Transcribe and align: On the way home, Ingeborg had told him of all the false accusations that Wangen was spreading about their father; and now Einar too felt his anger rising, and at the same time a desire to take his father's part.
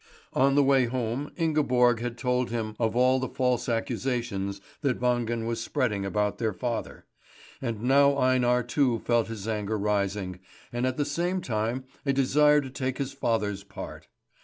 On 0.33 0.55
the 0.55 0.63
way 0.63 0.85
home, 0.85 1.31
Ingeborg 1.35 1.99
had 1.99 2.17
told 2.17 2.49
him 2.49 2.75
of 2.79 2.95
all 2.95 3.19
the 3.19 3.29
false 3.29 3.69
accusations 3.69 4.59
that 4.81 4.99
Wangen 4.99 5.45
was 5.45 5.61
spreading 5.61 6.07
about 6.07 6.39
their 6.39 6.53
father; 6.53 7.05
and 7.61 7.83
now 7.83 8.17
Einar 8.17 8.63
too 8.63 8.97
felt 9.05 9.27
his 9.27 9.47
anger 9.47 9.77
rising, 9.77 10.39
and 10.73 10.87
at 10.87 10.97
the 10.97 11.05
same 11.05 11.39
time 11.39 11.83
a 12.03 12.13
desire 12.13 12.61
to 12.61 12.69
take 12.71 12.97
his 12.97 13.11
father's 13.13 13.63
part. 13.63 14.07